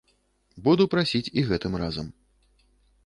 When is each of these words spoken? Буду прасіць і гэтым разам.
Буду 0.67 0.87
прасіць 0.95 1.31
і 1.41 1.43
гэтым 1.53 1.73
разам. 1.83 2.07